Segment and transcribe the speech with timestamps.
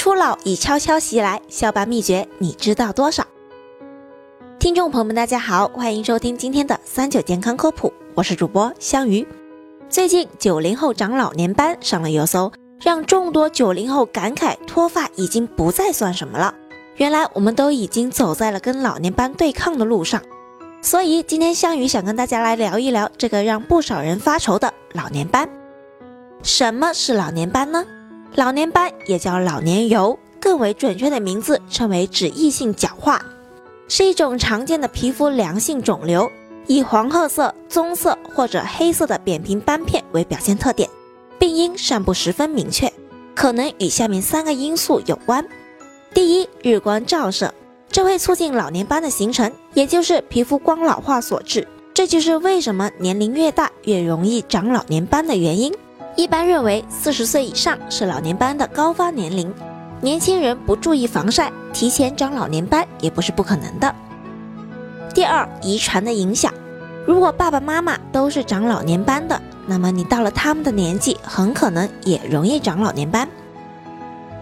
[0.00, 3.22] 初老已悄悄袭来，笑吧秘诀你知道多少？
[4.58, 9.28] 听众朋友们，大家好，欢迎收听今天的三九健康科普，我是主播香鱼。
[9.90, 12.50] 最近九零后长老年斑上了热搜，
[12.80, 16.54] 让众多九零后感慨脱发已经不再算什么了。
[16.96, 20.22] 原来我们都已经走在了跟老年斑对抗的路上。
[20.80, 25.46] 所以今天香鱼想跟大家来聊一聊这个让不少人发愁的老年斑。
[26.42, 27.84] 什么是老年斑呢？
[28.36, 33.20] 老年斑也叫老年疣，更为准确的名字称为脂溢性角化，
[33.88, 36.30] 是一种常见的皮肤良性肿瘤，
[36.66, 40.88] 以黄褐色、棕色或者黑色的扁平斑片为表现特点，
[41.40, 42.92] 病因尚不十分明确，
[43.34, 45.44] 可能与下面三个因素有关：
[46.14, 47.52] 第一，日光照射。
[47.90, 51.66] 这会促进老年斑的形成，也就是皮肤光老化所致。
[51.92, 55.74] 这就是为什么年龄越大越容易长老年斑的原因。
[56.20, 59.50] 一般认为，四十岁以上是老年斑的高发年龄。
[60.02, 63.94] 年轻人不注意防晒，提前长老年斑也不是不可能的。
[65.14, 66.52] 第二，遗传的影响。
[67.06, 73.26] 如果爸爸妈妈都是长老年斑的，那么你到了他们的年纪，很可能也容易长老年斑。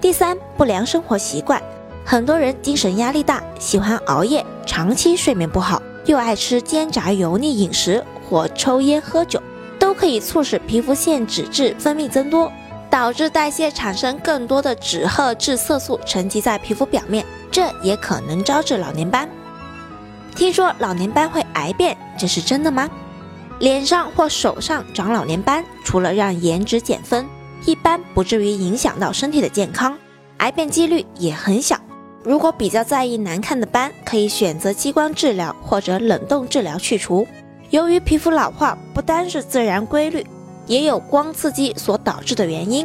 [0.00, 1.62] 第三，不良生活习惯。
[2.04, 9.40] 很多人精神压力大，喜欢熬夜，长期睡眠不好，又爱吃煎炸油腻饮食或抽烟喝酒，
[9.80, 12.52] 都可以促使皮肤腺脂质分泌增多，
[12.88, 19.28] 导致代谢产生更多的脂褐质色素沉积在皮肤表面，这也可能招致老年斑。
[20.36, 22.88] 听说老年斑会癌变，这是真的吗？
[23.58, 27.26] 脸上或手上长老年斑，除了让颜值减分，
[27.66, 29.98] 一般不至于影响到身体的健康，
[30.38, 31.76] 癌变几率也很小。
[32.22, 37.26] 如果比较在意难看的斑，可以选择激光治疗或者冷冻治疗去除。
[37.70, 40.26] 由于皮肤老化不单是自然规律，
[40.66, 42.84] 也有光刺激所导致的原因。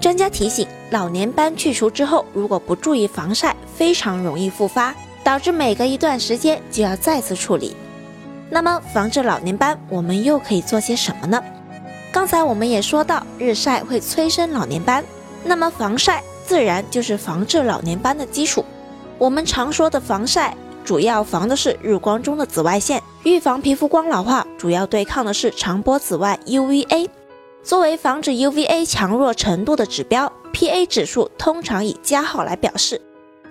[0.00, 7.76] 专家提醒，老年斑去除之后，如果不注意防晒，非常容易复发，导致每隔一段时间就要再次处理。
[8.48, 11.42] 那么，防治老年斑，我们又可以做些什么呢？
[12.10, 15.04] 刚才我们也说到，日晒会催生老年斑，
[15.44, 16.22] 那么防晒。
[16.46, 18.64] 自然就是防治老年斑的基础。
[19.18, 27.08] 我们常说的防晒，主要防的是日光中的紫外线；预防皮肤光老化，主要对抗的是长波紫外 UVA。
[27.62, 33.00] 作为防止 UVA 强弱程度的指标，PA 指数通常以加号来表示，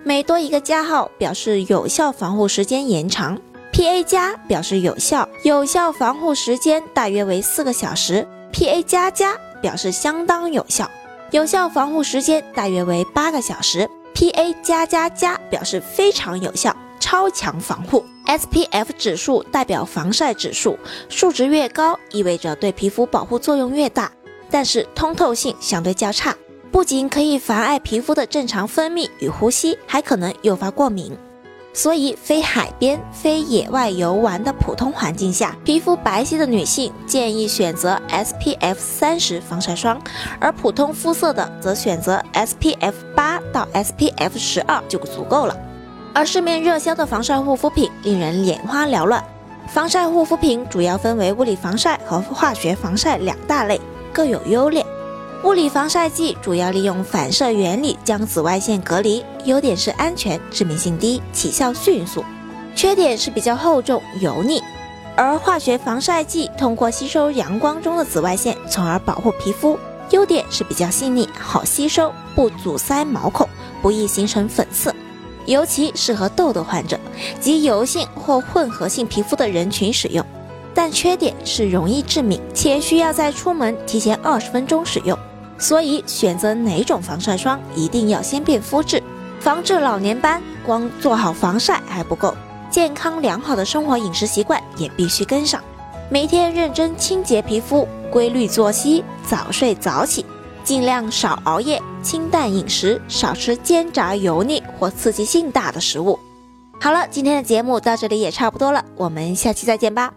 [0.04, 3.36] 每多一个加号，表示有效防护时间延长。
[3.72, 10.88] PA 加表示有效，有效防护时间大约为四个小时；PA 加加表示相当有效。
[11.32, 18.02] 有效防护时间大约为八个小时，PA 加加加表示非常有效，超强防护。
[18.24, 20.78] SPF 指数代表防晒指数，
[21.10, 24.10] 数值越高，意味着对皮肤保护作用越大，
[24.50, 26.34] 但是通透性相对较差，
[26.72, 31.14] 不仅可以妨碍皮肤的正常分泌与呼吸，还可能诱发过敏。
[31.74, 40.00] 所以，非海边、非野外游玩的普通环境下，皮肤白皙的女性建议选择 SPF 三十防晒霜，
[40.40, 45.54] 而普通肤色的则选择 SPF 八到 SPF 十二就足够了。
[46.14, 49.22] 而市面热销的防晒护肤品令人眼花缭乱。
[49.66, 53.80] 防晒护肤品主要分为物理防晒和化学防晒两大类，
[54.12, 54.86] 各有优劣。
[55.42, 62.24] 物理防晒剂主要利用反射原理将紫外线隔离，优点是安全、致命性低、起效迅速，
[62.76, 64.62] 缺点是比较厚重、油腻。
[65.16, 69.78] 而化学防晒剂通过吸收阳光中的紫外线，从而保护皮肤，
[70.10, 73.48] 优点是比较细腻、好吸收，不阻塞毛孔，
[73.82, 74.94] 不易形成粉刺，
[75.46, 76.98] 尤其适合痘痘患者
[77.40, 80.24] 及油性或混合性皮肤的人群使用。
[80.74, 85.16] 但缺点是容易致敏，且需要在出门提前二十分钟使用。
[85.56, 89.00] 所以选择哪种防晒霜，一定要先变肤质，
[89.38, 90.42] 防治老年斑。
[90.66, 92.34] 光做好防晒还不够，
[92.70, 95.62] 健康良好的生活饮食习惯也必须跟上。
[96.10, 100.24] 每天认真清洁皮肤，规律作息，早睡早起，
[100.64, 106.18] 尽量少熬夜，清淡饮食，少吃煎炸油腻或刺激性大的食物。
[106.80, 110.12] 好了，今天的节目到这里也差不多了，我们下期再见吧。